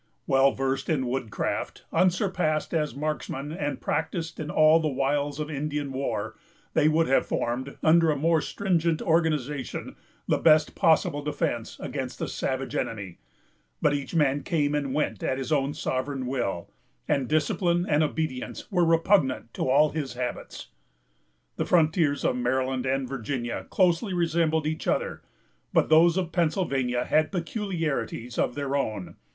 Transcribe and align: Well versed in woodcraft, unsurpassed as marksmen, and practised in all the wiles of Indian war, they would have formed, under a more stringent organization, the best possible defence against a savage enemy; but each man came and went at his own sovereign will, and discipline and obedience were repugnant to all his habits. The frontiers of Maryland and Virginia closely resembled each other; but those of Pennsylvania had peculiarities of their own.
Well 0.25 0.51
versed 0.51 0.89
in 0.89 1.05
woodcraft, 1.05 1.85
unsurpassed 1.93 2.73
as 2.73 2.95
marksmen, 2.95 3.51
and 3.51 3.79
practised 3.79 4.39
in 4.39 4.49
all 4.49 4.79
the 4.79 4.87
wiles 4.87 5.39
of 5.39 5.51
Indian 5.51 5.91
war, 5.91 6.35
they 6.73 6.87
would 6.89 7.05
have 7.05 7.23
formed, 7.27 7.77
under 7.83 8.09
a 8.09 8.15
more 8.15 8.41
stringent 8.41 8.99
organization, 9.03 9.95
the 10.27 10.39
best 10.39 10.73
possible 10.73 11.21
defence 11.21 11.77
against 11.79 12.19
a 12.19 12.27
savage 12.27 12.73
enemy; 12.75 13.19
but 13.79 13.93
each 13.93 14.15
man 14.15 14.41
came 14.41 14.73
and 14.73 14.95
went 14.95 15.21
at 15.21 15.37
his 15.37 15.51
own 15.51 15.71
sovereign 15.75 16.25
will, 16.25 16.71
and 17.07 17.27
discipline 17.27 17.85
and 17.87 18.01
obedience 18.01 18.71
were 18.71 18.83
repugnant 18.83 19.53
to 19.53 19.69
all 19.69 19.91
his 19.91 20.13
habits. 20.15 20.69
The 21.57 21.65
frontiers 21.65 22.25
of 22.25 22.35
Maryland 22.37 22.87
and 22.87 23.07
Virginia 23.07 23.67
closely 23.69 24.15
resembled 24.15 24.65
each 24.65 24.87
other; 24.87 25.21
but 25.71 25.89
those 25.89 26.17
of 26.17 26.31
Pennsylvania 26.31 27.05
had 27.05 27.31
peculiarities 27.31 28.39
of 28.39 28.55
their 28.55 28.75
own. 28.75 29.17